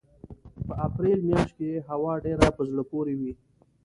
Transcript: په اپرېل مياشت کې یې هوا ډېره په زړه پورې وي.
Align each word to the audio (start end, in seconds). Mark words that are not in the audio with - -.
په 0.65 0.73
اپرېل 0.87 1.19
مياشت 1.27 1.51
کې 1.57 1.65
یې 1.73 1.79
هوا 1.89 2.13
ډېره 2.25 2.47
په 2.57 2.61
زړه 2.69 2.83
پورې 2.91 3.13
وي. 3.19 3.33